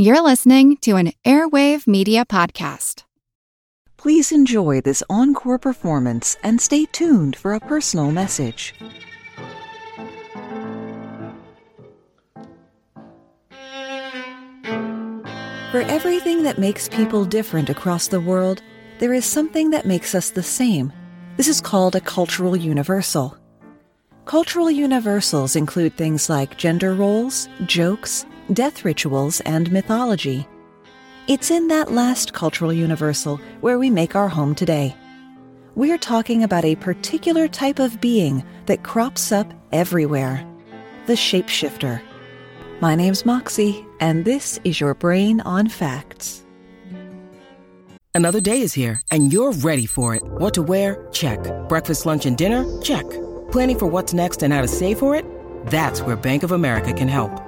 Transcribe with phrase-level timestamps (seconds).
[0.00, 3.02] You're listening to an Airwave Media Podcast.
[3.96, 8.74] Please enjoy this encore performance and stay tuned for a personal message.
[15.72, 18.62] For everything that makes people different across the world,
[19.00, 20.92] there is something that makes us the same.
[21.36, 23.36] This is called a cultural universal.
[24.26, 30.46] Cultural universals include things like gender roles, jokes, death rituals, and mythology.
[31.26, 34.96] It's in that last cultural universal where we make our home today.
[35.74, 40.44] We're talking about a particular type of being that crops up everywhere
[41.06, 42.02] the shapeshifter.
[42.80, 46.44] My name's Moxie, and this is your Brain on Facts.
[48.14, 50.22] Another day is here, and you're ready for it.
[50.22, 51.08] What to wear?
[51.12, 51.38] Check.
[51.68, 52.66] Breakfast, lunch, and dinner?
[52.82, 53.08] Check.
[53.50, 55.24] Planning for what's next and how to save for it?
[55.66, 57.47] That's where Bank of America can help.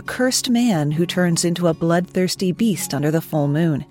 [0.00, 3.84] a cursed man who turns into a bloodthirsty beast under the full moon.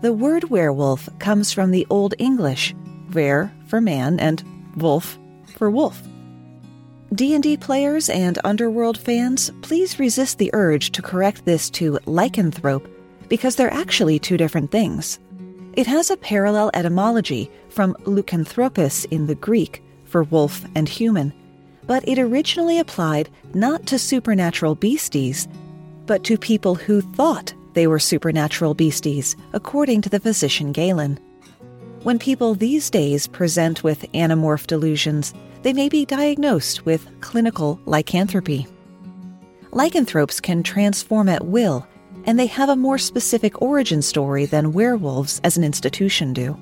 [0.00, 2.74] The word werewolf comes from the Old English,
[3.12, 4.42] were for man and
[4.78, 5.18] wolf
[5.58, 6.00] for wolf.
[7.14, 12.90] D&D players and Underworld fans, please resist the urge to correct this to lycanthrope
[13.28, 15.18] because they're actually two different things.
[15.74, 21.34] It has a parallel etymology from lycanthropos in the Greek for wolf and human,
[21.86, 25.48] but it originally applied not to supernatural beasties,
[26.06, 31.18] but to people who thought they were supernatural beasties, according to the physician Galen.
[32.02, 38.66] When people these days present with anamorph delusions, they may be diagnosed with clinical lycanthropy.
[39.72, 41.86] Lycanthropes can transform at will,
[42.24, 46.58] and they have a more specific origin story than werewolves as an institution do.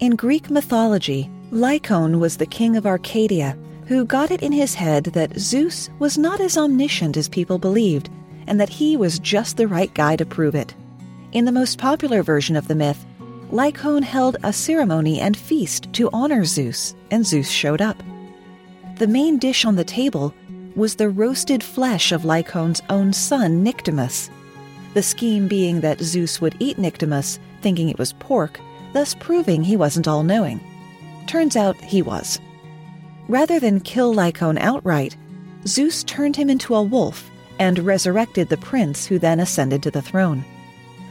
[0.00, 3.56] In Greek mythology, Lycaon was the king of Arcadia
[3.90, 8.08] who got it in his head that Zeus was not as omniscient as people believed,
[8.46, 10.72] and that he was just the right guy to prove it.
[11.32, 13.04] In the most popular version of the myth,
[13.50, 18.00] Lycaon held a ceremony and feast to honor Zeus, and Zeus showed up.
[18.98, 20.32] The main dish on the table
[20.76, 24.30] was the roasted flesh of Lycaon's own son, Nyctimus.
[24.94, 28.60] The scheme being that Zeus would eat Nyctimus, thinking it was pork,
[28.92, 30.60] thus proving he wasn't all knowing.
[31.26, 32.38] Turns out he was.
[33.30, 35.16] Rather than kill Lycaon outright,
[35.64, 37.30] Zeus turned him into a wolf
[37.60, 40.44] and resurrected the prince who then ascended to the throne.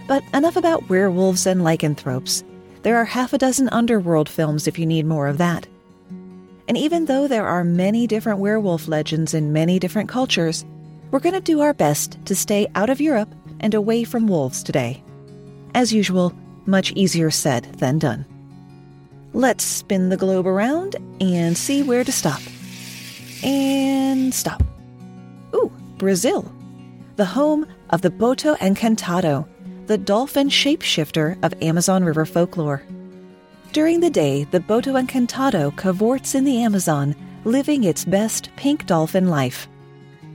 [0.06, 2.44] But enough about werewolves and lycanthropes.
[2.84, 5.66] There are half a dozen underworld films if you need more of that.
[6.68, 10.66] And even though there are many different werewolf legends in many different cultures,
[11.12, 14.62] we're going to do our best to stay out of Europe and away from wolves
[14.62, 15.02] today.
[15.74, 16.34] As usual,
[16.66, 18.26] much easier said than done.
[19.34, 22.42] Let's spin the globe around and see where to stop.
[23.44, 24.64] And stop.
[25.54, 26.52] Ooh, Brazil,
[27.16, 29.48] the home of the Boto Encantado,
[29.86, 32.84] the dolphin shapeshifter of Amazon River folklore.
[33.72, 39.28] During the day, the Boto Encantado cavorts in the Amazon, living its best pink dolphin
[39.28, 39.68] life.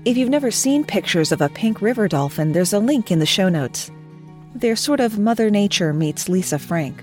[0.05, 3.27] If you've never seen pictures of a pink river dolphin, there's a link in the
[3.27, 3.91] show notes.
[4.55, 7.03] They're sort of Mother Nature meets Lisa Frank.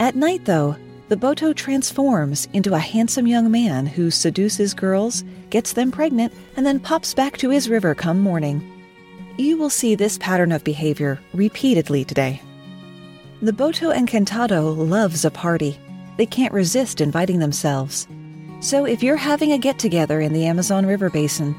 [0.00, 0.76] At night, though,
[1.08, 6.64] the Boto transforms into a handsome young man who seduces girls, gets them pregnant, and
[6.64, 8.70] then pops back to his river come morning.
[9.36, 12.40] You will see this pattern of behavior repeatedly today.
[13.42, 15.78] The Boto Encantado loves a party.
[16.16, 18.08] They can't resist inviting themselves.
[18.60, 21.54] So if you're having a get together in the Amazon River Basin,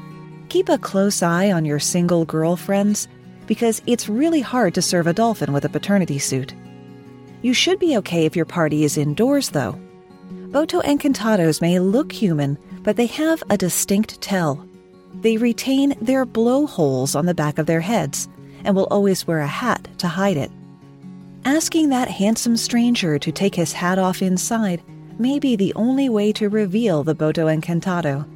[0.48, 3.06] keep a close eye on your single girlfriends
[3.46, 6.52] because it's really hard to serve a dolphin with a paternity suit.
[7.46, 9.78] You should be okay if your party is indoors, though.
[10.48, 14.66] Boto Encantados may look human, but they have a distinct tell.
[15.14, 18.28] They retain their blowholes on the back of their heads
[18.64, 20.50] and will always wear a hat to hide it.
[21.44, 24.82] Asking that handsome stranger to take his hat off inside
[25.16, 28.28] may be the only way to reveal the Boto Encantado.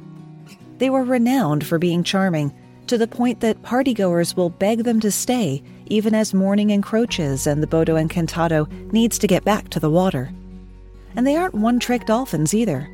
[0.77, 2.53] They were renowned for being charming,
[2.87, 5.61] to the point that partygoers will beg them to stay
[5.91, 10.31] even as morning encroaches and the Boto Encantado needs to get back to the water.
[11.17, 12.89] And they aren't one trick dolphins either.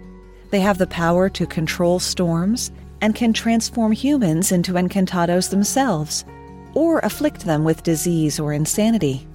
[0.50, 2.72] They have the power to control storms
[3.02, 6.26] and can transform humans into Encantados themselves,
[6.74, 9.28] or afflict them with disease or insanity.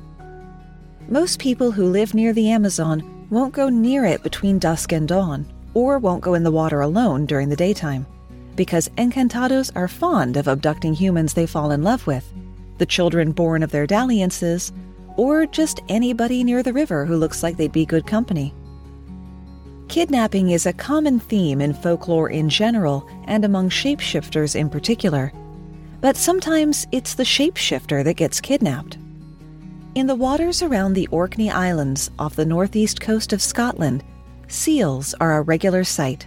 [1.09, 5.47] Most people who live near the Amazon won't go near it between dusk and dawn,
[5.75, 8.07] or won't go in the water alone during the daytime,
[8.57, 12.33] because encantados are fond of abducting humans they fall in love with,
[12.79, 14.73] the children born of their dalliances,
[15.17, 18.55] or just anybody near the river who looks like they'd be good company.
[19.89, 25.33] Kidnapping is a common theme in folklore in general and among shapeshifters in particular.
[26.01, 28.97] But sometimes it's the shapeshifter that gets kidnapped.
[29.95, 34.03] In the waters around the Orkney Islands off the northeast coast of Scotland,
[34.49, 36.27] seals are a regular sight.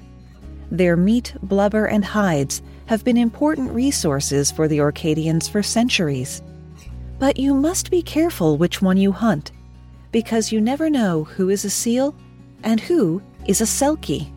[0.69, 6.41] Their meat, blubber, and hides have been important resources for the Orcadians for centuries.
[7.19, 9.51] But you must be careful which one you hunt,
[10.11, 12.15] because you never know who is a seal
[12.63, 14.31] and who is a selkie.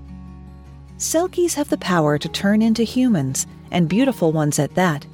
[0.97, 5.07] Selkies have the power to turn into humans, and beautiful ones at that,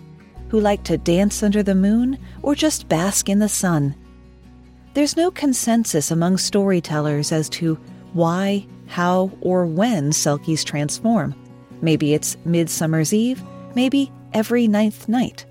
[0.49, 3.95] who like to dance under the moon or just bask in the sun.
[4.95, 7.75] There's no consensus among storytellers as to
[8.13, 11.35] why, how, or when Selkies transform.
[11.85, 13.41] Maybe it's Midsummer's Eve,
[13.77, 15.47] maybe every ninth night.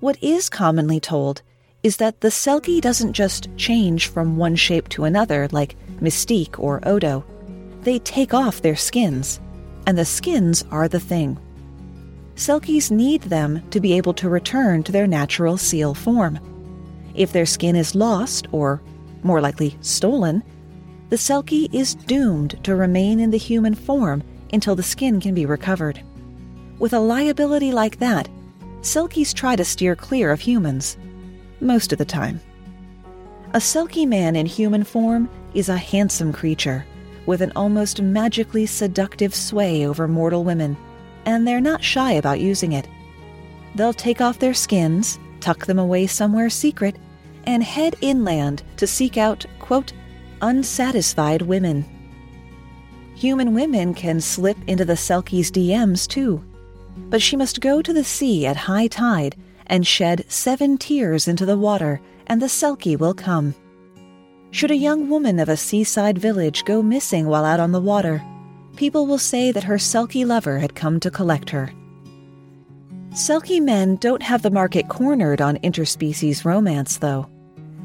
[0.00, 1.42] What is commonly told
[1.84, 6.80] is that the Selkie doesn't just change from one shape to another like Mystique or
[6.88, 7.24] Odo
[7.84, 9.40] they take off their skins,
[9.86, 11.38] and the skins are the thing.
[12.34, 16.40] Selkies need them to be able to return to their natural seal form.
[17.14, 18.82] If their skin is lost, or
[19.22, 20.42] more likely stolen,
[21.10, 24.22] the Selkie is doomed to remain in the human form
[24.54, 26.00] until the skin can be recovered.
[26.78, 28.28] With a liability like that,
[28.80, 30.96] Selkies try to steer clear of humans.
[31.60, 32.40] Most of the time.
[33.52, 36.84] A Selkie man in human form is a handsome creature
[37.26, 40.76] with an almost magically seductive sway over mortal women,
[41.24, 42.86] and they're not shy about using it.
[43.74, 46.96] They'll take off their skins, tuck them away somewhere secret,
[47.44, 49.92] and head inland to seek out, quote,
[50.42, 51.93] unsatisfied women.
[53.14, 56.44] Human women can slip into the Selkie's DMs too,
[57.10, 61.46] but she must go to the sea at high tide and shed seven tears into
[61.46, 63.54] the water, and the Selkie will come.
[64.50, 68.22] Should a young woman of a seaside village go missing while out on the water,
[68.76, 71.72] people will say that her Selkie lover had come to collect her.
[73.10, 77.28] Selkie men don't have the market cornered on interspecies romance, though.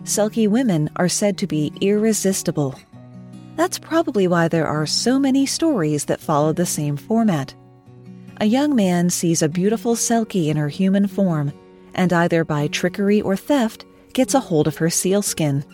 [0.04, 2.74] Selkie women are said to be irresistible.
[3.60, 7.54] That's probably why there are so many stories that follow the same format.
[8.38, 11.52] A young man sees a beautiful Selkie in her human form,
[11.94, 13.84] and either by trickery or theft
[14.14, 15.66] gets a hold of her sealskin.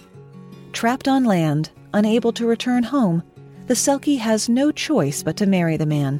[0.74, 3.22] Trapped on land, unable to return home,
[3.68, 6.20] the Selkie has no choice but to marry the man.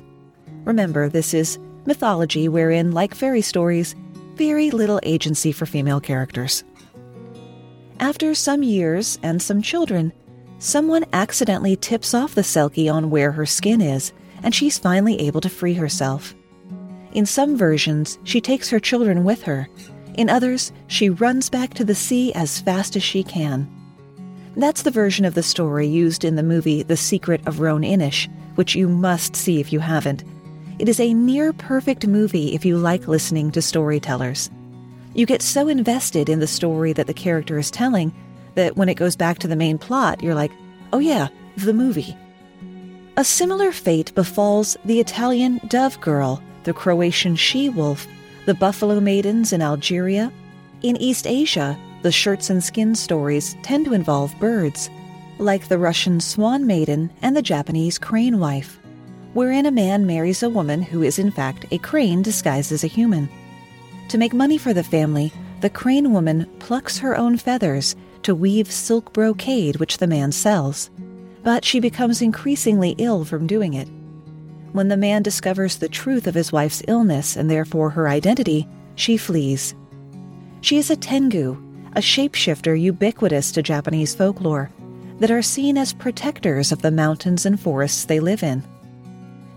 [0.66, 1.58] Remember, this is
[1.88, 3.96] mythology wherein, like fairy stories,
[4.36, 6.64] very little agency for female characters.
[8.00, 10.14] After some years and some children,
[10.60, 14.14] someone accidentally tips off the Selkie on where her skin is,
[14.44, 16.36] and she's finally able to free herself.
[17.14, 19.70] In some versions, she takes her children with her.
[20.16, 23.70] In others, she runs back to the sea as fast as she can.
[24.58, 28.30] That's the version of the story used in the movie The Secret of Roan Inish,
[28.56, 30.24] which you must see if you haven't.
[30.80, 34.50] It is a near perfect movie if you like listening to storytellers.
[35.14, 38.14] You get so invested in the story that the character is telling
[38.56, 40.52] that when it goes back to the main plot, you're like,
[40.94, 42.18] oh yeah, the movie.
[43.18, 48.08] A similar fate befalls the Italian Dove Girl, the Croatian She Wolf,
[48.46, 50.32] the Buffalo Maidens in Algeria.
[50.82, 54.90] In East Asia, the shirts and skin stories tend to involve birds,
[55.40, 58.80] like the Russian swan maiden and the Japanese crane wife,
[59.34, 62.88] wherein a man marries a woman who is in fact a crane disguised as a
[62.88, 63.30] human.
[64.10, 67.96] To make money for the family, the crane woman plucks her own feathers
[68.26, 70.90] to weave silk brocade which the man sells,
[71.44, 73.88] but she becomes increasingly ill from doing it.
[74.72, 79.16] When the man discovers the truth of his wife's illness and therefore her identity, she
[79.16, 79.76] flees.
[80.62, 81.56] She is a tengu,
[81.94, 84.72] a shapeshifter ubiquitous to Japanese folklore,
[85.20, 88.64] that are seen as protectors of the mountains and forests they live in.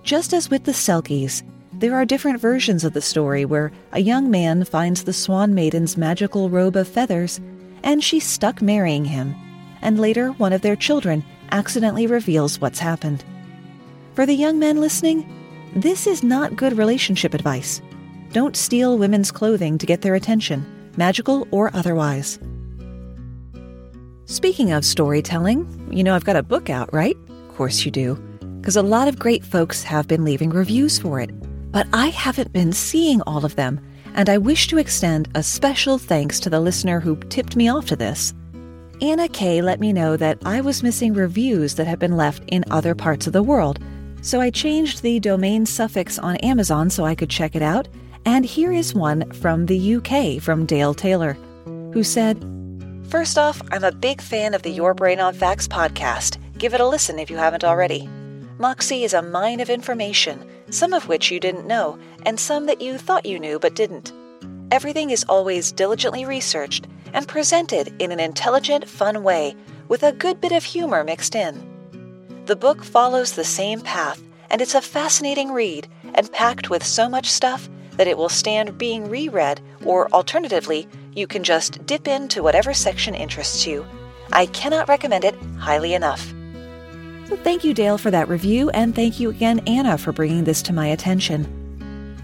[0.02, 4.30] Just as with the Selkies, there are different versions of the story where a young
[4.30, 7.40] man finds the Swan Maiden's magical robe of feathers
[7.82, 9.34] and she's stuck marrying him,
[9.82, 13.24] and later one of their children accidentally reveals what's happened.
[14.14, 15.28] For the young men listening,
[15.74, 17.80] this is not good relationship advice.
[18.32, 20.66] Don't steal women's clothing to get their attention
[20.96, 22.40] magical or otherwise.
[24.24, 27.16] Speaking of storytelling, you know I've got a book out, right?
[27.28, 28.16] Of course you do,
[28.60, 31.30] because a lot of great folks have been leaving reviews for it.
[31.70, 33.80] But I haven't been seeing all of them,
[34.18, 37.86] and I wish to extend a special thanks to the listener who tipped me off
[37.86, 38.34] to this.
[39.00, 42.64] Anna K let me know that I was missing reviews that had been left in
[42.68, 43.78] other parts of the world,
[44.20, 47.86] so I changed the domain suffix on Amazon so I could check it out.
[48.24, 51.34] And here is one from the UK from Dale Taylor,
[51.92, 52.44] who said,
[53.08, 56.38] First off, I'm a big fan of the Your Brain on Facts podcast.
[56.58, 58.08] Give it a listen if you haven't already.
[58.58, 62.80] Moxie is a mine of information, some of which you didn't know, and some that
[62.80, 64.12] you thought you knew but didn't.
[64.70, 69.56] Everything is always diligently researched and presented in an intelligent, fun way
[69.88, 71.64] with a good bit of humor mixed in.
[72.46, 77.08] The book follows the same path, and it's a fascinating read and packed with so
[77.08, 82.42] much stuff that it will stand being reread, or alternatively, you can just dip into
[82.42, 83.84] whatever section interests you.
[84.32, 86.32] I cannot recommend it highly enough.
[87.28, 90.62] So thank you, Dale, for that review, and thank you again, Anna, for bringing this
[90.62, 91.44] to my attention.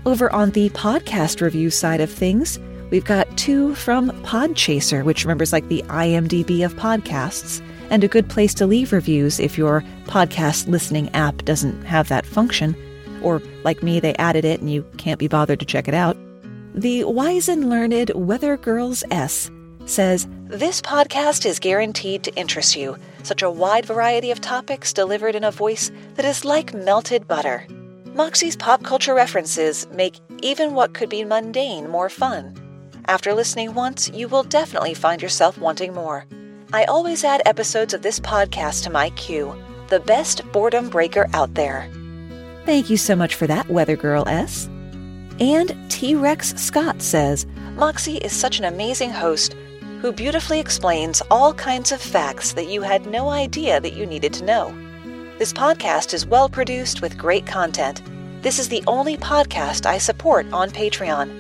[0.07, 2.59] Over on the podcast review side of things,
[2.91, 8.31] we've got two from Podchaser, which remembers like the IMDb of podcasts, and a good
[8.31, 12.75] place to leave reviews if your podcast listening app doesn't have that function,
[13.23, 16.17] or like me, they added it and you can't be bothered to check it out.
[16.75, 19.51] The wise and learned Weather Girls S
[19.85, 22.97] says, This podcast is guaranteed to interest you.
[23.25, 27.67] Such a wide variety of topics delivered in a voice that is like melted butter.
[28.15, 32.55] Moxie's pop culture references make even what could be mundane more fun.
[33.07, 36.25] After listening once, you will definitely find yourself wanting more.
[36.73, 39.61] I always add episodes of this podcast to my queue.
[39.89, 41.91] The best boredom breaker out there.
[42.65, 44.67] Thank you so much for that, Weather Girl S.
[45.41, 47.45] And T Rex Scott says
[47.75, 49.57] Moxie is such an amazing host
[50.05, 54.35] who beautifully explains all kinds of facts that you had no idea that you needed
[54.35, 54.69] to know.
[55.39, 58.03] This podcast is well produced with great content.
[58.43, 61.31] This is the only podcast I support on Patreon.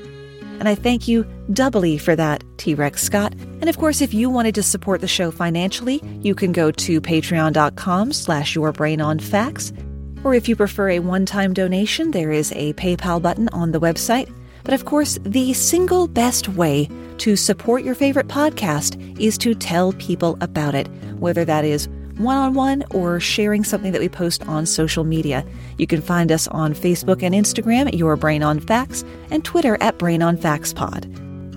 [0.61, 3.35] And I thank you doubly for that, T Rex Scott.
[3.35, 7.03] And of course, if you wanted to support the show financially, you can go to
[7.03, 10.25] patreon.com slash yourbrainonfacts.
[10.25, 13.81] Or if you prefer a one time donation, there is a PayPal button on the
[13.81, 14.33] website.
[14.65, 19.93] But of course, the single best way to support your favorite podcast is to tell
[19.93, 24.47] people about it, whether that is one on one or sharing something that we post
[24.47, 25.45] on social media.
[25.79, 29.77] You can find us on Facebook and Instagram at Your Brain on Facts and Twitter
[29.81, 31.05] at Brain on Facts Pod.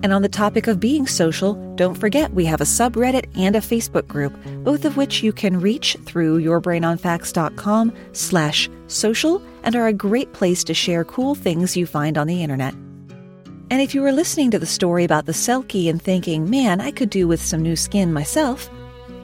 [0.04, 3.62] And on the topic of being social, don't forget we have a subreddit and a
[3.62, 4.34] Facebook group,
[4.64, 10.64] both of which you can reach through yourbrainonfacts.com slash social and are a great place
[10.66, 12.76] to share cool things you find on the internet.
[13.70, 16.92] And if you were listening to the story about the Selkie and thinking, man, I
[16.92, 18.70] could do with some new skin myself,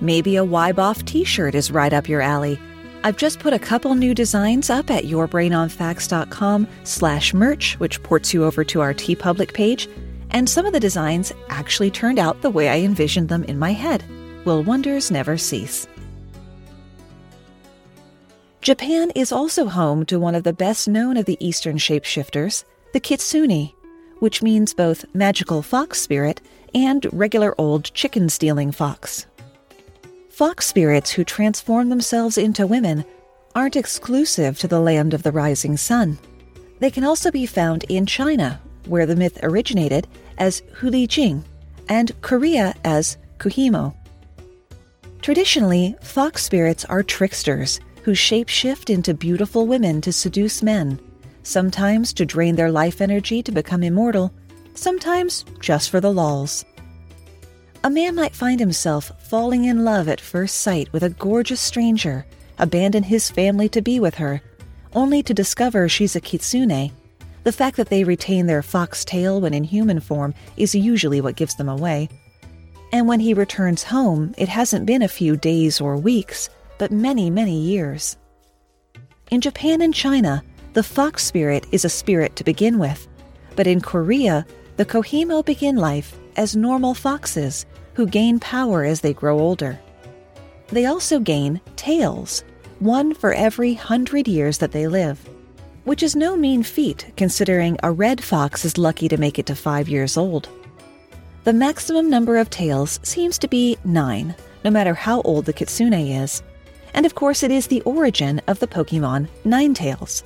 [0.04, 2.60] Maybe a YBOF t-shirt is right up your alley.
[3.06, 8.44] I've just put a couple new designs up at yourbrainonfacts.com slash merch, which ports you
[8.44, 9.88] over to our TeePublic page,
[10.32, 13.72] and some of the designs actually turned out the way I envisioned them in my
[13.72, 14.04] head.
[14.44, 15.88] Will wonders never cease?
[18.62, 23.00] Japan is also home to one of the best known of the Eastern shapeshifters, the
[23.00, 23.72] Kitsune,
[24.24, 26.40] which means both magical fox spirit
[26.74, 29.26] and regular old chicken stealing fox.
[30.30, 33.04] Fox spirits who transform themselves into women
[33.54, 36.18] aren't exclusive to the land of the rising sun.
[36.80, 41.44] They can also be found in China, where the myth originated as Huli Jing,
[41.90, 43.94] and Korea as Kuhimo.
[45.22, 50.98] Traditionally, fox spirits are tricksters who shapeshift into beautiful women to seduce men,
[51.44, 54.34] sometimes to drain their life energy to become immortal,
[54.74, 56.66] sometimes just for the lulls.
[57.84, 62.26] A man might find himself falling in love at first sight with a gorgeous stranger,
[62.58, 64.42] abandon his family to be with her,
[64.94, 66.92] only to discover she's a kitsune.
[67.44, 71.36] The fact that they retain their fox tail when in human form is usually what
[71.36, 72.08] gives them away.
[72.94, 77.30] And when he returns home, it hasn't been a few days or weeks, but many,
[77.30, 78.16] many years.
[79.30, 80.44] In Japan and China,
[80.74, 83.08] the fox spirit is a spirit to begin with,
[83.56, 84.46] but in Korea,
[84.78, 89.80] the Kohimo begin life as normal foxes who gain power as they grow older.
[90.70, 92.44] They also gain tails,
[92.80, 95.20] one for every hundred years that they live,
[95.84, 99.56] which is no mean feat considering a red fox is lucky to make it to
[99.56, 100.50] five years old.
[101.44, 105.94] The maximum number of tails seems to be nine, no matter how old the kitsune
[105.94, 106.42] is.
[106.96, 110.24] And of course, it is the origin of the Pokemon Ninetales.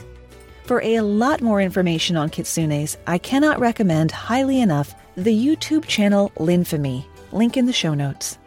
[0.67, 6.29] For a lot more information on kitsunes, I cannot recommend highly enough the YouTube channel
[6.36, 8.38] Linfamy, link in the show notes.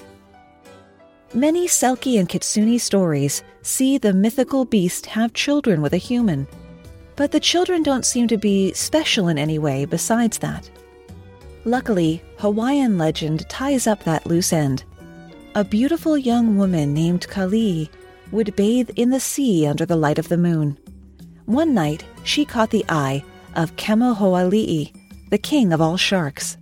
[1.32, 6.46] Many Selkie and Kitsune stories see the mythical beast have children with a human,
[7.16, 10.68] but the children don't seem to be special in any way besides that.
[11.64, 14.84] Luckily, Hawaiian legend ties up that loose end.
[15.54, 17.90] a beautiful young woman named Kali
[18.30, 20.76] would bathe in the sea under the light of the moon.
[21.50, 23.24] One night, she caught the eye
[23.56, 24.92] of Kemohoali'i,
[25.30, 26.56] the king of all sharks.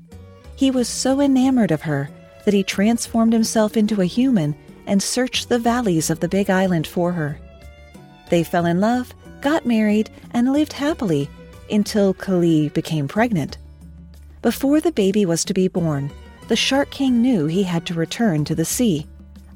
[0.57, 2.09] He was so enamored of her
[2.47, 6.87] that he transformed himself into a human and searched the valleys of the big island
[6.87, 7.38] for her.
[8.30, 11.28] They fell in love, got married, and lived happily
[11.71, 13.59] until Kali became pregnant.
[14.40, 16.11] Before the baby was to be born,
[16.49, 19.07] the Shark King knew he had to return to the sea.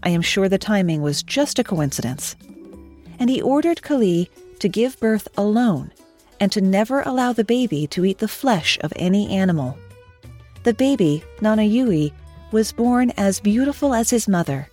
[0.02, 2.36] I am sure the timing was just a coincidence.
[3.18, 4.28] And he ordered Kali
[4.62, 5.90] to give birth alone
[6.38, 9.76] and to never allow the baby to eat the flesh of any animal.
[10.62, 12.12] The baby, Nanayui,
[12.52, 14.68] was born as beautiful as his mother,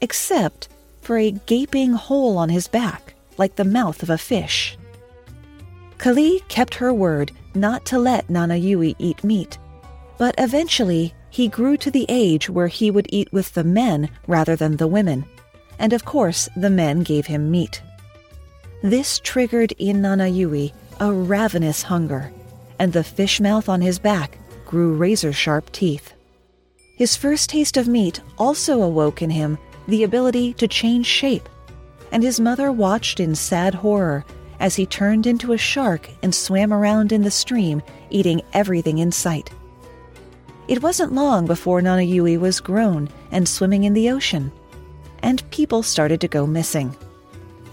[0.00, 0.68] except
[1.02, 4.76] for a gaping hole on his back, like the mouth of a fish.
[5.98, 9.56] Kali kept her word not to let Nanayui eat meat,
[10.18, 14.56] but eventually he grew to the age where he would eat with the men rather
[14.56, 15.24] than the women,
[15.78, 17.82] and of course the men gave him meat.
[18.82, 22.32] This triggered in Nanayui a ravenous hunger,
[22.80, 26.12] and the fish mouth on his back grew razor sharp teeth.
[26.96, 31.48] His first taste of meat also awoke in him the ability to change shape,
[32.10, 34.24] and his mother watched in sad horror
[34.58, 39.12] as he turned into a shark and swam around in the stream, eating everything in
[39.12, 39.50] sight.
[40.66, 44.50] It wasn't long before Nanayui was grown and swimming in the ocean,
[45.22, 46.96] and people started to go missing.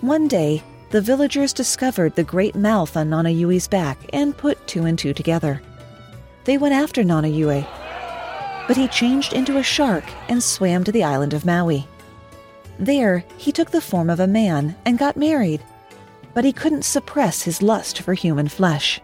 [0.02, 4.98] One day, the villagers discovered the great mouth on Nanayui's back and put two and
[4.98, 5.62] two together.
[6.46, 7.68] They went after Nanayui,
[8.68, 11.88] but he changed into a shark and swam to the island of Maui.
[12.80, 15.62] There, he took the form of a man and got married,
[16.34, 19.00] but he couldn't suppress his lust for human flesh.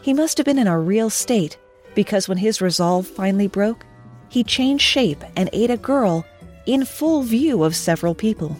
[0.00, 1.58] He must have been in a real state
[1.94, 3.84] because when his resolve finally broke,
[4.28, 6.24] he changed shape and ate a girl
[6.64, 8.56] in full view of several people.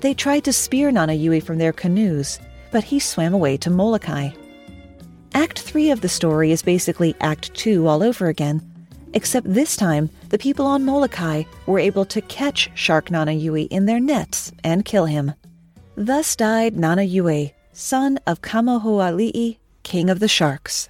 [0.00, 2.38] They tried to spear Nanayui from their canoes,
[2.70, 4.30] but he swam away to Molokai.
[5.34, 8.62] Act 3 of the story is basically Act 2 all over again,
[9.12, 14.00] except this time the people on Molokai were able to catch Shark Nanayui in their
[14.00, 15.34] nets and kill him.
[15.96, 20.88] Thus died Nanayui, son of Kemohoali'i, king of the sharks.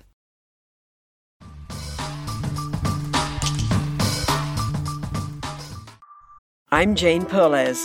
[6.71, 7.85] I'm Jane Perlez,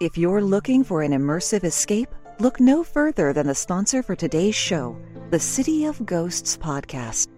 [0.00, 2.08] If you're looking for an immersive escape,
[2.38, 7.28] look no further than the sponsor for today's show, the City of Ghosts podcast.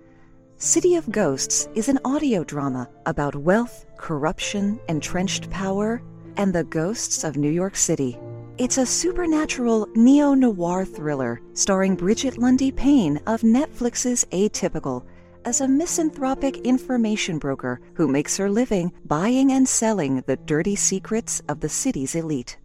[0.59, 6.05] City of Ghosts is an audio drama about wealth, corruption, entrenched power,
[6.37, 8.17] and the ghosts of New York City.
[8.59, 15.05] It's a supernatural neo noir thriller starring Brigette Lundy Paine of Netflix's Atypical
[15.45, 21.43] as a misanthropic information broker who makes her living buying and selling the dirty secrets
[21.49, 22.57] of the city's elite.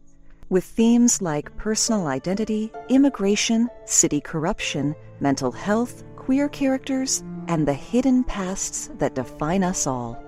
[0.49, 8.23] With themes like personal identity, immigration, city corruption, mental health, queer characters, and the hidden
[8.23, 10.21] pasts that define us all.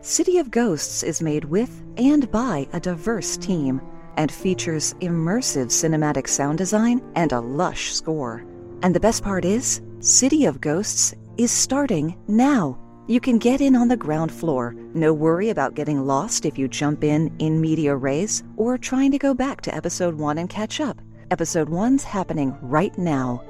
[0.00, 3.80] City of Ghosts is made with and by a diverse team
[4.16, 8.44] and features immersive cinematic sound design and a lush score.
[8.82, 12.78] And the best part is, City of Ghosts is starting now.
[13.06, 14.74] You can get in on the ground floor.
[14.94, 19.18] No worry about getting lost if you jump in in media res or trying to
[19.18, 21.00] go back to episode 1 and catch up.
[21.30, 23.42] Episode 1's happening right now.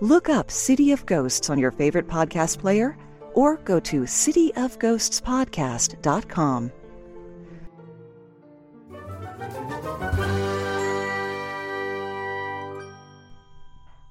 [0.00, 2.96] Look up City of Ghosts on your favorite podcast player
[3.34, 6.72] or go to cityofghostspodcast.com.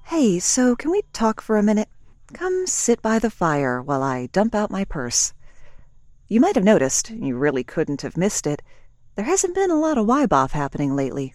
[0.04, 1.88] Hey, so can we talk for a minute?
[2.34, 5.32] Come sit by the fire while I dump out my purse.
[6.26, 8.60] You might have noticed, you really couldn't have missed it,
[9.14, 11.32] there hasn't been a lot of YBOF happening lately.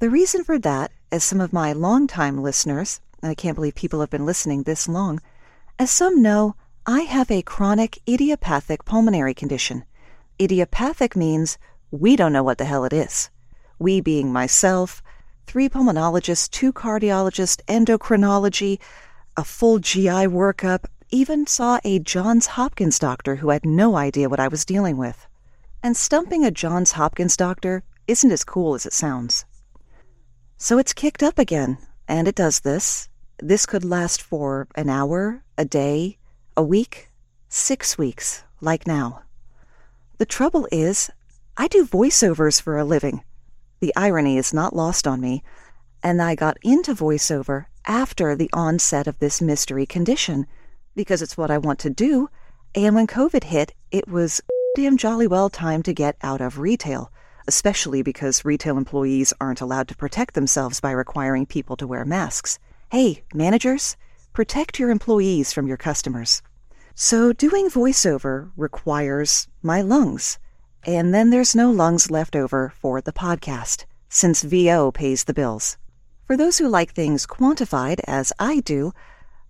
[0.00, 4.10] The reason for that, as some of my longtime listeners, I can't believe people have
[4.10, 5.20] been listening this long,
[5.78, 9.84] as some know, I have a chronic idiopathic pulmonary condition.
[10.40, 11.56] Idiopathic means
[11.92, 13.30] we don't know what the hell it is.
[13.78, 15.04] We being myself,
[15.46, 18.80] three pulmonologists, two cardiologists, endocrinology,
[19.36, 24.40] a full GI workup, even saw a Johns Hopkins doctor who had no idea what
[24.40, 25.26] I was dealing with.
[25.82, 29.44] And stumping a Johns Hopkins doctor isn't as cool as it sounds.
[30.56, 33.08] So it's kicked up again, and it does this.
[33.38, 36.16] This could last for an hour, a day,
[36.56, 37.10] a week,
[37.48, 39.22] six weeks, like now.
[40.18, 41.10] The trouble is,
[41.58, 43.22] I do voiceovers for a living.
[43.80, 45.42] The irony is not lost on me,
[46.02, 50.46] and I got into voiceover after the onset of this mystery condition
[50.94, 52.28] because it's what I want to do.
[52.74, 54.40] And when COVID hit, it was
[54.74, 57.12] damn jolly well time to get out of retail,
[57.46, 62.58] especially because retail employees aren't allowed to protect themselves by requiring people to wear masks.
[62.90, 63.96] Hey, managers,
[64.32, 66.42] protect your employees from your customers.
[66.94, 70.38] So doing voiceover requires my lungs.
[70.84, 75.76] And then there's no lungs left over for the podcast, since VO pays the bills.
[76.26, 78.92] For those who like things quantified, as I do,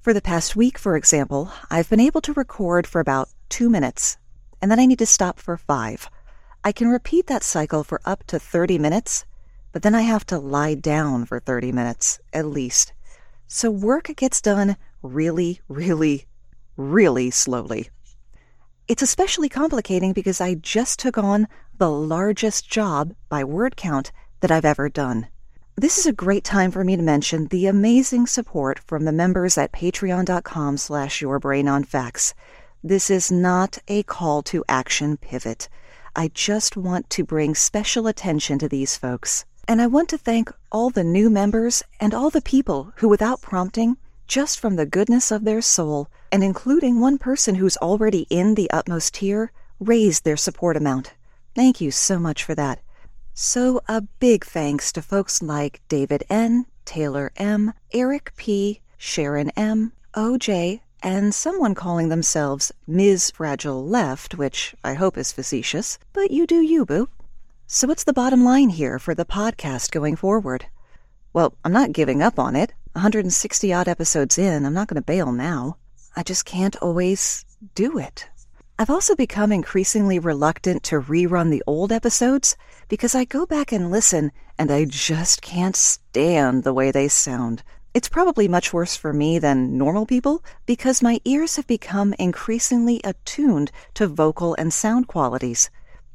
[0.02, 4.18] for the past week, for example, I've been able to record for about two minutes,
[4.60, 6.10] and then I need to stop for five.
[6.62, 9.24] I can repeat that cycle for up to 30 minutes,
[9.72, 12.92] but then I have to lie down for 30 minutes, at least.
[13.46, 16.26] So work gets done really, really,
[16.76, 17.88] really slowly.
[18.86, 24.50] It's especially complicating because I just took on the largest job by word count that
[24.50, 25.28] I've ever done.
[25.78, 29.58] This is a great time for me to mention the amazing support from the members
[29.58, 32.32] at patreon.com slash yourbrainonfacts.
[32.82, 35.68] This is not a call to action pivot.
[36.16, 39.44] I just want to bring special attention to these folks.
[39.68, 43.42] And I want to thank all the new members and all the people who, without
[43.42, 48.54] prompting, just from the goodness of their soul, and including one person who's already in
[48.54, 51.12] the utmost tier, raised their support amount.
[51.54, 52.80] Thank you so much for that.
[53.38, 59.92] So, a big thanks to folks like David N., Taylor M., Eric P., Sharon M.,
[60.14, 63.31] OJ, and someone calling themselves Ms.
[63.33, 67.11] Fragile Left, which I hope is facetious, but you do you, boo.
[67.66, 70.68] So, what's the bottom line here for the podcast going forward?
[71.35, 72.72] Well, I'm not giving up on it.
[72.94, 75.77] 160 odd episodes in, I'm not going to bail now.
[76.16, 77.44] I just can't always
[77.75, 78.31] do it.
[78.78, 82.58] I've also become increasingly reluctant to rerun the old episodes
[82.88, 87.62] because I go back and listen and I just can't stand the way they sound.
[87.94, 93.00] It's probably much worse for me than normal people because my ears have become increasingly
[93.02, 95.70] attuned to vocal and sound qualities.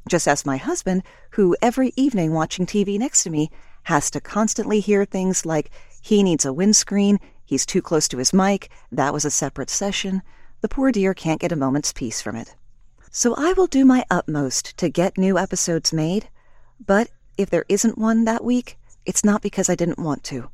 [0.07, 3.49] Just ask my husband, who every evening watching TV next to me
[3.83, 8.33] has to constantly hear things like, he needs a windscreen, he's too close to his
[8.33, 10.21] mic, that was a separate session.
[10.61, 12.55] The poor dear can't get a moment's peace from it.
[13.09, 16.29] So I will do my utmost to get new episodes made,
[16.85, 20.51] but if there isn't one that week, it's not because I didn't want to.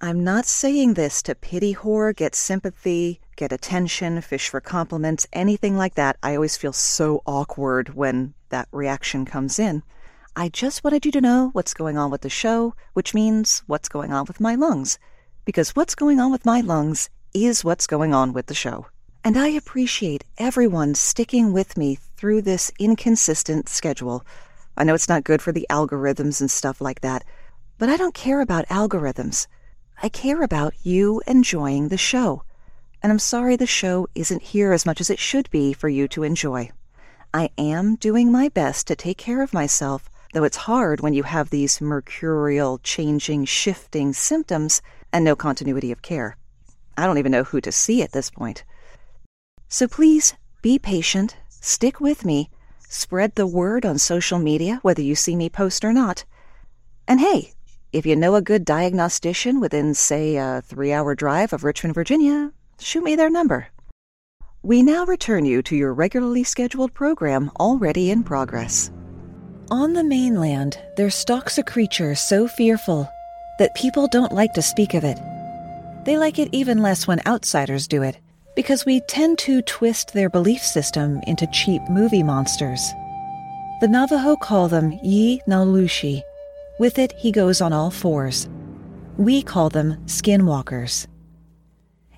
[0.00, 5.76] I'm not saying this to pity whore, get sympathy, get attention, fish for compliments, anything
[5.76, 6.16] like that.
[6.22, 9.82] I always feel so awkward when that reaction comes in.
[10.34, 13.90] I just wanted you to know what's going on with the show, which means what's
[13.90, 14.98] going on with my lungs.
[15.44, 18.86] Because what's going on with my lungs is what's going on with the show.
[19.26, 24.24] And I appreciate everyone sticking with me through this inconsistent schedule.
[24.76, 27.24] I know it's not good for the algorithms and stuff like that,
[27.76, 29.48] but I don't care about algorithms.
[30.00, 32.44] I care about you enjoying the show.
[33.02, 36.06] And I'm sorry the show isn't here as much as it should be for you
[36.06, 36.70] to enjoy.
[37.34, 41.24] I am doing my best to take care of myself, though it's hard when you
[41.24, 46.36] have these mercurial, changing, shifting symptoms and no continuity of care.
[46.96, 48.62] I don't even know who to see at this point.
[49.68, 52.50] So please be patient, stick with me,
[52.88, 56.24] spread the word on social media, whether you see me post or not.
[57.08, 57.52] And hey,
[57.92, 62.52] if you know a good diagnostician within, say, a three hour drive of Richmond, Virginia,
[62.78, 63.68] shoot me their number.
[64.62, 68.90] We now return you to your regularly scheduled program already in progress.
[69.70, 73.08] On the mainland, there stalks a creature so fearful
[73.58, 75.18] that people don't like to speak of it.
[76.04, 78.18] They like it even less when outsiders do it
[78.56, 82.90] because we tend to twist their belief system into cheap movie monsters.
[83.80, 86.22] The Navajo call them yee naaldlooshii.
[86.80, 88.48] With it, he goes on all fours.
[89.18, 91.06] We call them skinwalkers.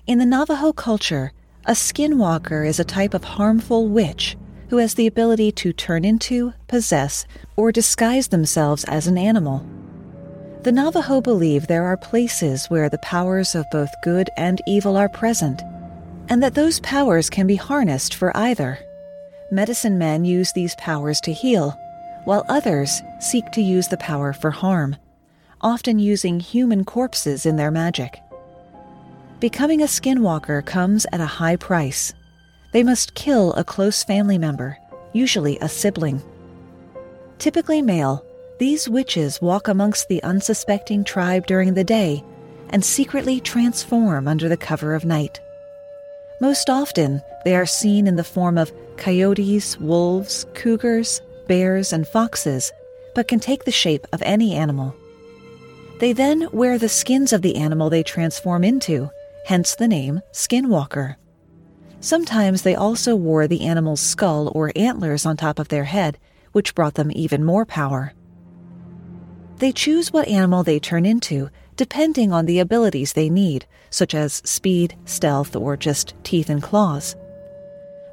[0.07, 1.33] In the Navajo culture,
[1.65, 4.37] a skinwalker is a type of harmful witch
[4.69, 7.25] who has the ability to turn into, possess,
[7.57, 9.65] or disguise themselves as an animal.
[10.63, 15.09] The Navajo believe there are places where the powers of both good and evil are
[15.09, 15.61] present,
[16.29, 18.79] and that those powers can be harnessed for either.
[19.51, 21.77] Medicine men use these powers to heal,
[22.25, 24.95] while others seek to use the power for harm,
[25.61, 28.21] often using human corpses in their magic.
[29.39, 32.13] Becoming a skinwalker comes at a high price.
[32.73, 34.77] They must kill a close family member,
[35.13, 36.21] usually a sibling.
[37.39, 38.23] Typically male,
[38.59, 42.23] these witches walk amongst the unsuspecting tribe during the day
[42.69, 45.39] and secretly transform under the cover of night.
[46.41, 52.71] Most often, they are seen in the form of coyotes, wolves, cougars, bears, and foxes,
[53.13, 54.95] but can take the shape of any animal.
[55.99, 59.09] They then wear the skins of the animal they transform into,
[59.45, 61.17] hence the name skinwalker.
[61.99, 66.17] Sometimes they also wore the animal's skull or antlers on top of their head,
[66.53, 68.13] which brought them even more power.
[69.57, 71.49] They choose what animal they turn into
[71.79, 77.15] depending on the abilities they need, such as speed, stealth, or just teeth and claws.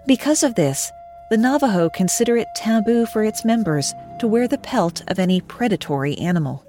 [0.06, 0.88] Because of this,
[1.30, 6.16] the Navajo consider it taboo for its members to wear the pelt of any predatory
[6.18, 6.64] animal.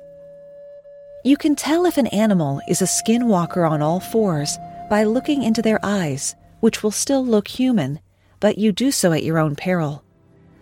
[1.23, 4.57] You can tell if an animal is a skinwalker on all fours
[4.89, 7.99] by looking into their eyes, which will still look human,
[8.39, 10.03] but you do so at your own peril.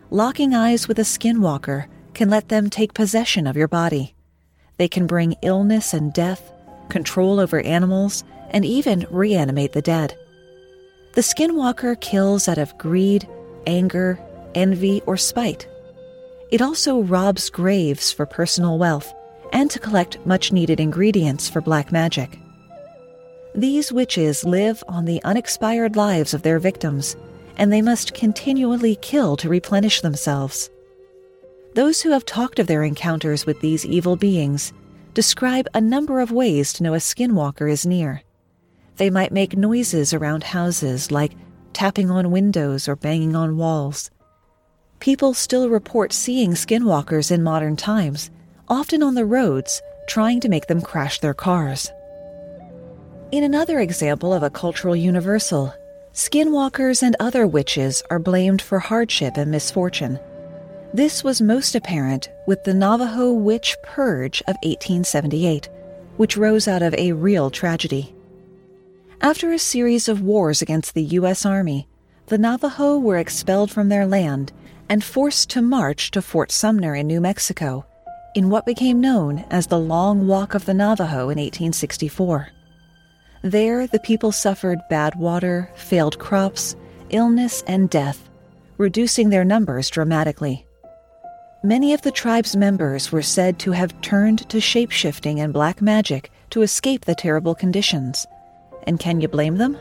[0.09, 4.14] Locking eyes with a skinwalker can let them take possession of your body.
[4.77, 6.51] They can bring illness and death,
[6.89, 10.17] control over animals, and even reanimate the dead.
[11.13, 13.27] The skinwalker kills out of greed,
[13.65, 14.19] anger,
[14.53, 15.67] envy, or spite.
[16.51, 19.13] It also robs graves for personal wealth
[19.53, 22.37] and to collect much needed ingredients for black magic.
[23.53, 27.15] These witches live on the unexpired lives of their victims,
[27.55, 30.69] and they must continually kill to replenish themselves.
[31.75, 34.71] Those who have talked of their encounters with these evil beings
[35.13, 38.21] describe a number of ways to know a skinwalker is near.
[38.95, 41.33] They might make noises around houses like
[41.73, 44.09] tapping on windows or banging on walls.
[45.01, 48.31] People still report seeing skinwalkers in modern times,
[48.69, 51.91] often on the roads, trying to make them crash their cars.
[53.33, 55.73] In another example of a cultural universal,
[56.13, 60.17] skinwalkers and other witches are blamed for hardship and misfortune.
[60.95, 65.67] This was most apparent with the Navajo Witch Purge of 1878,
[66.15, 68.15] which rose out of a real tragedy.
[69.19, 71.45] After a series of wars against the U.S.
[71.45, 71.89] Army,
[72.27, 74.53] the Navajo were expelled from their land
[74.87, 77.85] and forced to march to Fort Sumner in New Mexico
[78.33, 82.47] in what became known as the Long Walk of the Navajo in 1864.
[83.41, 86.77] There, the people suffered bad water, failed crops,
[87.09, 88.29] illness, and death,
[88.77, 90.64] reducing their numbers dramatically.
[91.65, 96.29] Many of the tribe's members were said to have turned to shapeshifting and black magic
[96.51, 98.27] to escape the terrible conditions.
[98.83, 99.75] And can you blame them?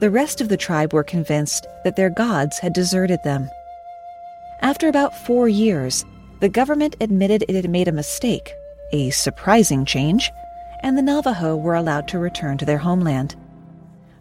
[0.00, 3.48] The rest of the tribe were convinced that their gods had deserted them.
[4.60, 6.04] After about four years,
[6.40, 8.52] the government admitted it had made a mistake,
[8.92, 10.30] a surprising change,
[10.82, 13.34] and the Navajo were allowed to return to their homeland.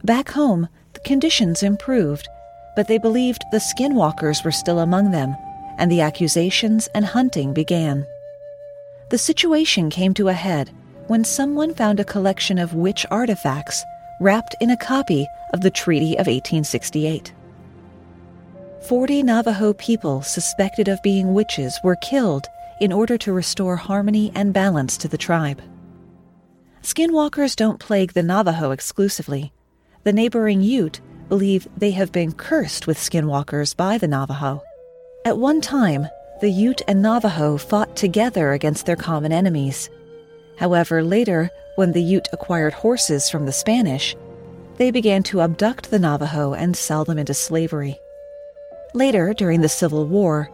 [0.06, 2.30] Back home, the conditions improved,
[2.78, 5.36] but they believed the skinwalkers were still among them
[5.82, 8.06] and the accusations and hunting began.
[9.10, 10.72] The situation came to a head
[11.08, 13.84] when someone found a collection of witch artifacts
[14.22, 17.34] wrapped in a copy of the Treaty of 1868.
[18.88, 22.48] Forty Navajo people suspected of being witches were killed
[22.80, 25.62] in order to restore harmony and balance to the tribe.
[26.84, 29.52] Skinwalkers don't plague the Navajo exclusively.
[30.04, 34.64] The neighboring Ute believe they have been cursed with skinwalkers by the Navajo.
[35.24, 36.08] At one time,
[36.42, 39.88] the Ute and Navajo fought together against their common enemies.
[40.56, 44.16] However, later, when the Ute acquired horses from the Spanish,
[44.78, 48.00] they began to abduct the Navajo and sell them into slavery.
[48.96, 50.50] Later, during the Civil War,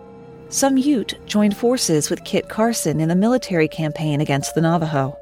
[0.50, 5.18] some Ute joined forces with Kit Carson in the military campaign against the Navajo.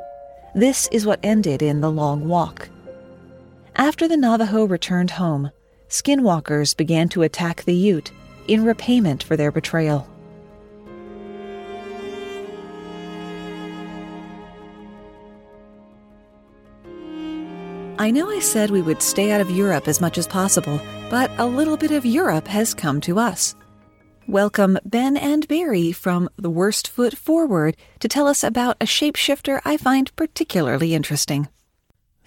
[0.56, 2.68] This is what ended in the Long Walk.
[3.76, 5.52] After the Navajo returned home,
[5.88, 8.12] skinwalkers began to attack the Ute
[8.48, 10.08] in repayment for their betrayal.
[17.98, 21.32] I know I said we would stay out of Europe as much as possible, but
[21.38, 23.56] a little bit of Europe has come to us.
[24.28, 29.62] Welcome Ben and Barry from The Worst Foot Forward to tell us about a shapeshifter
[29.64, 31.48] I find particularly interesting.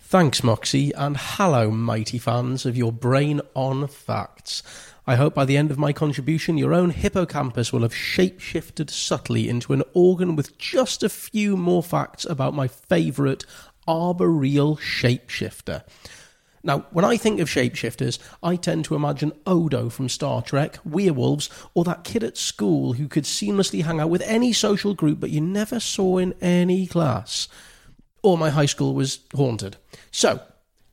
[0.08, 4.62] Thanks, Moxie, and hello, mighty fans of your brain on facts.
[5.06, 9.50] I hope by the end of my contribution, your own hippocampus will have shapeshifted subtly
[9.50, 13.44] into an organ with just a few more facts about my favourite
[13.86, 15.82] arboreal shapeshifter.
[16.62, 21.50] Now, when I think of shapeshifters, I tend to imagine Odo from Star Trek, werewolves,
[21.74, 25.28] or that kid at school who could seamlessly hang out with any social group but
[25.28, 27.46] you never saw in any class.
[28.22, 29.76] Or my high school was haunted.
[30.10, 30.40] So,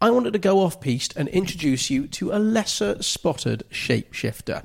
[0.01, 4.63] I wanted to go off piste and introduce you to a lesser spotted shapeshifter.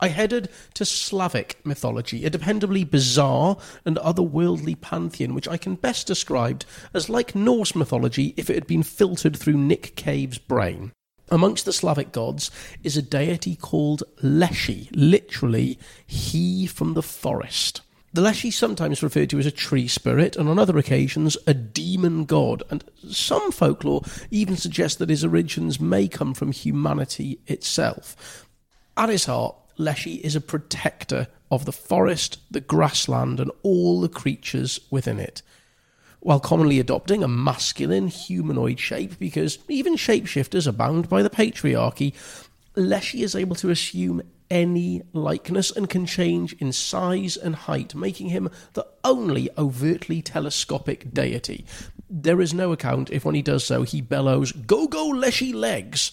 [0.00, 6.08] I headed to Slavic mythology, a dependably bizarre and otherworldly pantheon which I can best
[6.08, 10.90] describe as like Norse mythology if it had been filtered through Nick Cave's brain.
[11.30, 12.50] Amongst the Slavic gods
[12.82, 17.82] is a deity called Leshy, literally, he from the forest.
[18.14, 21.54] The Leshy is sometimes referred to as a tree spirit, and on other occasions, a
[21.54, 28.46] demon god, and some folklore even suggests that his origins may come from humanity itself.
[28.98, 34.10] At his heart, Leshy is a protector of the forest, the grassland, and all the
[34.10, 35.40] creatures within it,
[36.20, 42.12] while commonly adopting a masculine humanoid shape because even shapeshifters are bound by the patriarchy.
[42.76, 44.22] Leshy is able to assume
[44.52, 51.12] any likeness and can change in size and height, making him the only overtly telescopic
[51.12, 51.64] deity.
[52.10, 56.12] There is no account if when he does so he bellows, Go, go, Leshy legs!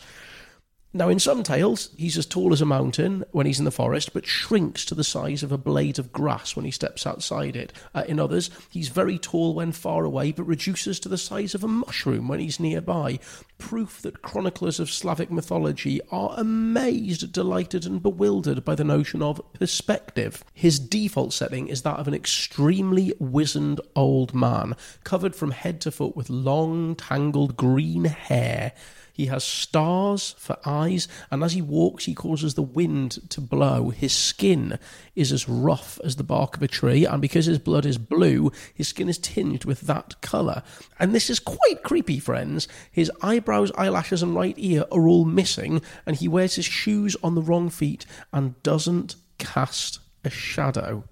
[0.91, 4.12] Now, in some tales, he's as tall as a mountain when he's in the forest,
[4.12, 7.71] but shrinks to the size of a blade of grass when he steps outside it.
[7.93, 11.63] Uh, in others, he's very tall when far away, but reduces to the size of
[11.63, 13.19] a mushroom when he's nearby.
[13.60, 19.39] Proof that chroniclers of Slavic mythology are amazed, delighted, and bewildered by the notion of
[19.54, 20.43] perspective.
[20.56, 25.91] His default setting is that of an extremely wizened old man, covered from head to
[25.91, 28.73] foot with long, tangled green hair.
[29.19, 33.89] He has stars for eyes, and as he walks, he causes the wind to blow.
[33.89, 34.79] His skin
[35.13, 38.49] is as rough as the bark of a tree, and because his blood is blue,
[38.73, 40.63] his skin is tinged with that colour.
[40.99, 42.69] And this is quite creepy, friends.
[42.93, 47.36] His eyebrows, eyelashes, and right ear are all missing, and he wears his shoes on
[47.36, 51.03] the wrong feet and doesn't cast a shadow.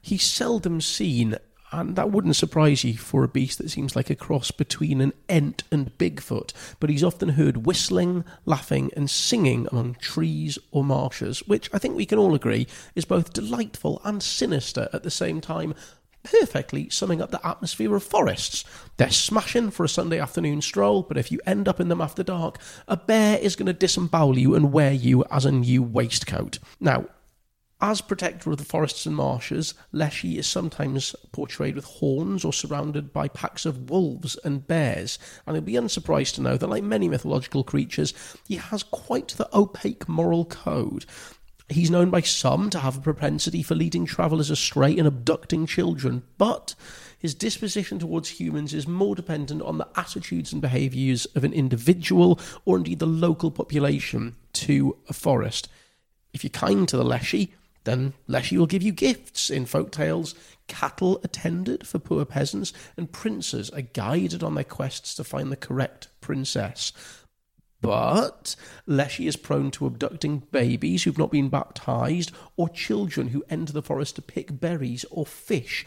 [0.00, 1.36] He's seldom seen
[1.72, 5.12] and that wouldn't surprise you for a beast that seems like a cross between an
[5.28, 11.46] Ent and Bigfoot, but he's often heard whistling, laughing, and singing among trees or marshes,
[11.46, 15.40] which I think we can all agree is both delightful and sinister at the same
[15.40, 15.74] time,
[16.22, 18.64] perfectly summing up the atmosphere of forests.
[18.96, 22.22] They're smashing for a Sunday afternoon stroll, but if you end up in them after
[22.22, 26.58] dark, a bear is going to disembowel you and wear you as a new waistcoat.
[26.80, 27.06] Now,
[27.80, 33.12] as protector of the forests and marshes, Leshy is sometimes portrayed with horns or surrounded
[33.12, 37.08] by packs of wolves and bears, and you'll be unsurprised to know that, like many
[37.08, 38.12] mythological creatures,
[38.48, 41.06] he has quite the opaque moral code.
[41.68, 46.24] He's known by some to have a propensity for leading travellers astray and abducting children,
[46.36, 46.74] but
[47.18, 52.40] his disposition towards humans is more dependent on the attitudes and behaviours of an individual
[52.64, 55.68] or indeed the local population to a forest.
[56.32, 59.50] If you're kind to the Leshy, then Leshy will give you gifts.
[59.50, 60.34] In folk tales,
[60.66, 65.56] cattle attended for poor peasants, and princes are guided on their quests to find the
[65.56, 66.92] correct princess.
[67.80, 73.72] But Leshy is prone to abducting babies who've not been baptized, or children who enter
[73.72, 75.86] the forest to pick berries or fish.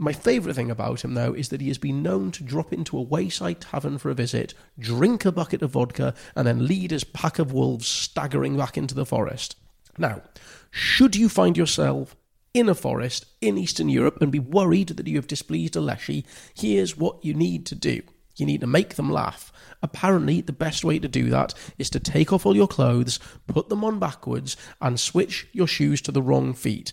[0.00, 2.96] My favourite thing about him, though, is that he has been known to drop into
[2.96, 7.02] a wayside tavern for a visit, drink a bucket of vodka, and then lead his
[7.02, 9.56] pack of wolves staggering back into the forest.
[9.98, 10.22] Now,
[10.70, 12.16] should you find yourself
[12.54, 16.24] in a forest in Eastern Europe and be worried that you have displeased a leshy,
[16.54, 18.02] here's what you need to do.
[18.36, 19.52] You need to make them laugh.
[19.82, 23.68] Apparently, the best way to do that is to take off all your clothes, put
[23.68, 26.92] them on backwards, and switch your shoes to the wrong feet.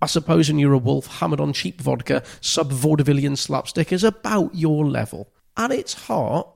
[0.00, 4.54] I suppose when you're a wolf hammered on cheap vodka, sub vaudevillian slapstick is about
[4.54, 5.32] your level.
[5.56, 6.48] At its heart,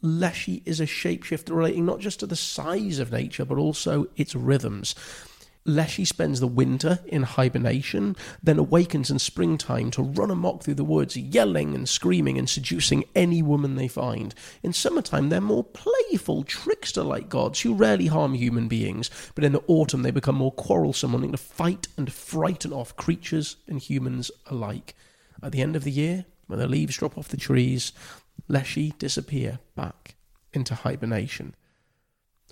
[0.00, 4.34] Leshy is a shapeshifter relating not just to the size of nature, but also its
[4.34, 4.94] rhythms.
[5.64, 10.84] Leshy spends the winter in hibernation, then awakens in springtime to run amok through the
[10.84, 14.34] woods, yelling and screaming and seducing any woman they find.
[14.62, 19.52] In summertime, they're more playful, trickster like gods who rarely harm human beings, but in
[19.52, 24.30] the autumn, they become more quarrelsome, wanting to fight and frighten off creatures and humans
[24.46, 24.94] alike.
[25.42, 27.92] At the end of the year, when the leaves drop off the trees,
[28.46, 30.16] Leshy disappear back
[30.52, 31.54] into hibernation.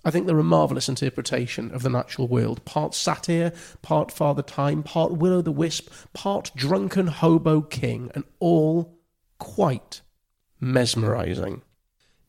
[0.05, 2.65] I think they're a marvellous interpretation of the natural world.
[2.65, 8.25] Part satire, part Father Time, part Will o' the Wisp, part Drunken Hobo King, and
[8.39, 8.99] all
[9.39, 10.03] quite
[10.61, 11.63] mesmerising.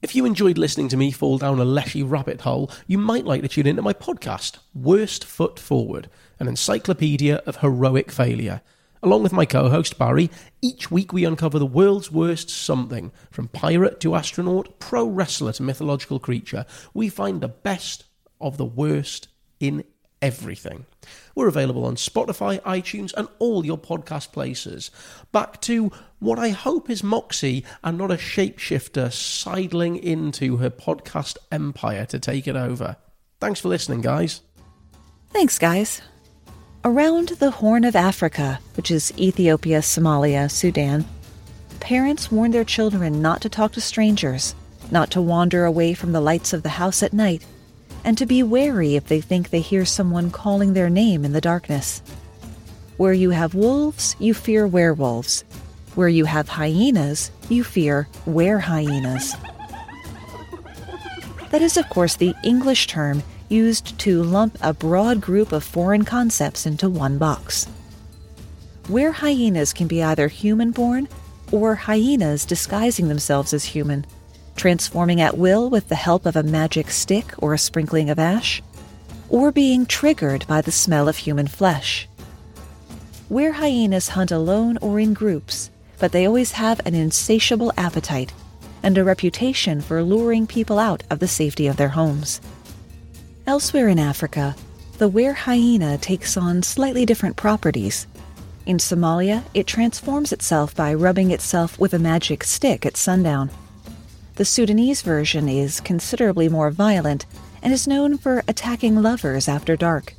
[0.01, 3.41] If you enjoyed listening to me fall down a leshy rabbit hole, you might like
[3.41, 8.62] to tune into my podcast, Worst Foot Forward, an encyclopedia of heroic failure.
[9.08, 10.30] Along with my co host Barry,
[10.62, 15.64] each week we uncover the world's worst something, from pirate to astronaut, pro wrestler to
[15.64, 16.66] mythological creature.
[16.93, 18.03] We find the best
[18.41, 19.30] of the worst
[19.62, 19.86] in
[20.22, 20.88] everything.
[21.36, 24.91] We're available on Spotify, iTunes, and all your podcast places.
[25.32, 25.89] Back to
[26.20, 32.20] what I hope is Moxie and not a shapeshifter sidling into her podcast empire to
[32.20, 32.97] take it over.
[33.39, 34.41] Thanks for listening, guys.
[35.30, 36.01] Thanks, guys.
[36.88, 41.04] Around the Horn of Africa, which is Ethiopia, Somalia, Sudan,
[41.82, 44.56] parents warn their children not to talk to strangers,
[44.90, 47.46] not to wander away from the lights of the house at night,
[48.06, 51.42] and to be wary if they think they hear someone calling their name in the
[51.42, 52.02] darkness.
[52.96, 55.44] Where you have wolves, you fear werewolves.
[55.94, 59.36] Where you have hyenas, you fear were hyenas.
[61.50, 66.04] That is, of course, the English term used to lump a broad group of foreign
[66.04, 67.66] concepts into one box.
[68.88, 71.08] Where hyenas can be either human born
[71.52, 74.06] or hyenas disguising themselves as human,
[74.56, 78.62] transforming at will with the help of a magic stick or a sprinkling of ash,
[79.30, 82.08] or being triggered by the smell of human flesh.
[83.30, 85.70] Where hyenas hunt alone or in groups,
[86.00, 88.34] but they always have an insatiable appetite
[88.84, 92.39] and a reputation for luring people out of the safety of their homes.
[93.48, 94.58] Elsewhere in Africa,
[94.98, 98.06] the were hyena takes on slightly different properties.
[98.66, 103.50] In Somalia, it transforms itself by rubbing itself with a magic stick at sundown.
[104.36, 107.26] The Sudanese version is considerably more violent
[107.64, 110.14] and is known for attacking lovers after dark.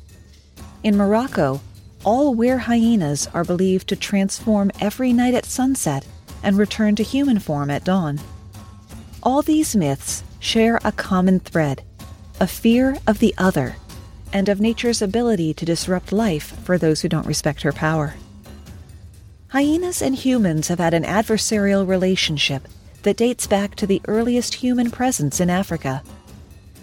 [0.83, 1.61] In Morocco,
[2.07, 6.07] all were hyenas are believed to transform every night at sunset
[6.43, 8.21] and return to human form at dawn.
[9.23, 11.83] All these myths share a common thread
[12.41, 13.77] a fear of the other
[14.33, 18.15] and of nature's ability to disrupt life for those who don't respect her power.
[19.49, 22.69] Hyenas and humans have had an adversarial relationship
[23.03, 26.03] that dates back to the earliest human presence in Africa.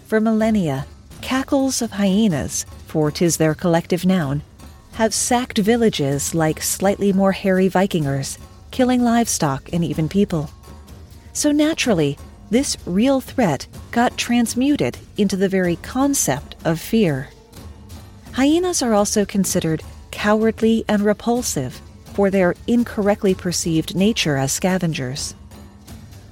[0.07, 0.87] For millennia,
[1.21, 4.41] cackles of hyenas, for 'tis their collective noun,
[4.93, 8.37] have sacked villages like slightly more hairy Vikingers,
[8.71, 10.49] killing livestock and even people.
[11.33, 12.17] So naturally,
[12.49, 17.29] this real threat got transmuted into the very concept of fear.
[18.33, 19.81] Hyenas are also considered
[20.11, 21.81] cowardly and repulsive
[22.13, 25.35] for their incorrectly perceived nature as scavengers.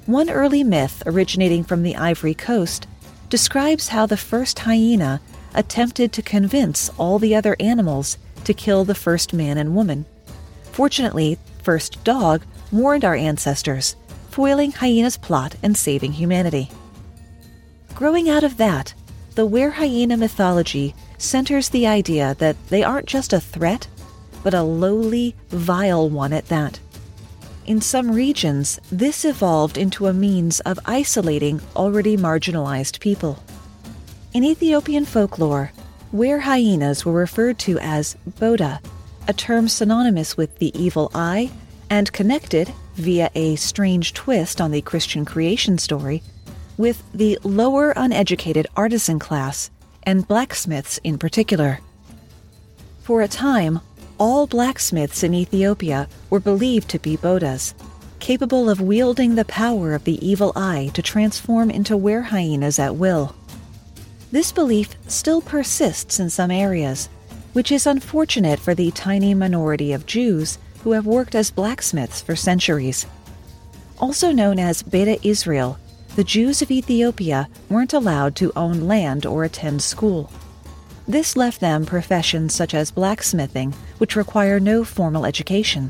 [0.05, 2.88] One early myth originating from the Ivory Coast
[3.30, 5.22] describes how the first hyena
[5.53, 10.05] attempted to convince all the other animals to kill the first man and woman.
[10.72, 13.95] Fortunately, First Dog warned our ancestors,
[14.34, 16.67] foiling hyena's plot and saving humanity.
[17.93, 18.91] Growing out of that,
[19.36, 23.88] the were hyena mythology centers the idea that they aren't just a threat,
[24.41, 26.79] but a lowly, vile one at that.
[27.67, 33.38] In some regions, this evolved into a means of isolating already marginalized people.
[34.34, 35.71] In Ethiopian folklore,
[36.11, 38.84] were hyenas were referred to as boda,
[39.27, 41.51] a term synonymous with the evil eye
[41.91, 46.22] and connected, via a strange twist on the Christian creation story,
[46.78, 49.70] with the lower uneducated artisan class
[50.04, 51.80] and blacksmiths in particular.
[53.02, 53.80] For a time,
[54.18, 57.74] all blacksmiths in Ethiopia were believed to be Bodas,
[58.20, 62.96] capable of wielding the power of the evil eye to transform into were hyenas at
[62.96, 63.36] will.
[64.32, 67.10] This belief still persists in some areas,
[67.52, 72.36] which is unfortunate for the tiny minority of Jews who have worked as blacksmiths for
[72.36, 73.05] centuries.
[73.99, 75.77] Also known as Beta Israel,
[76.15, 80.29] the Jews of Ethiopia weren't allowed to own land or attend school.
[81.07, 85.89] This left them professions such as blacksmithing, which require no formal education.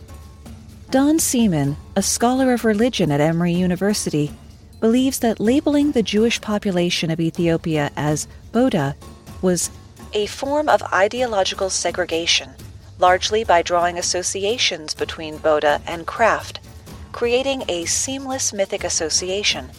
[0.92, 4.32] Don Seeman, a scholar of religion at Emory University,
[4.80, 8.96] believes that labeling the Jewish population of Ethiopia as Boda
[9.42, 9.72] was
[10.14, 12.50] a form of ideological segregation,
[13.04, 16.62] largely by drawing associations between Boda and craft,
[17.12, 19.70] creating a seamless mythic association,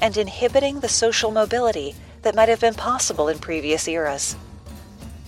[0.00, 4.34] and inhibiting the social mobility that might have been possible in previous eras.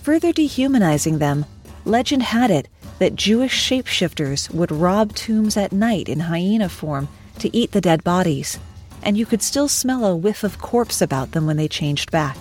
[0.03, 1.45] Further dehumanizing them,
[1.85, 2.67] legend had it
[2.99, 7.07] that Jewish shapeshifters would rob tombs at night in hyena form
[7.39, 8.59] to eat the dead bodies,
[9.01, 12.35] and you could still smell a whiff of corpse about them when they changed back.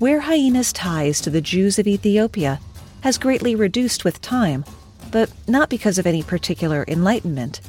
[0.00, 2.58] Where hyenas' ties to the Jews of Ethiopia
[3.02, 4.64] has greatly reduced with time,
[5.10, 7.60] but not because of any particular enlightenment,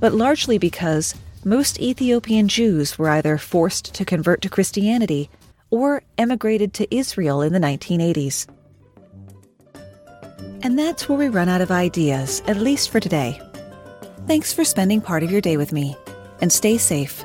[0.00, 5.30] but largely because most Ethiopian Jews were either forced to convert to Christianity
[5.70, 8.46] or emigrated to Israel in the 1980s.
[10.62, 13.40] And that's where we run out of ideas, at least for today.
[14.26, 15.96] Thanks for spending part of your day with me,
[16.40, 17.24] and stay safe.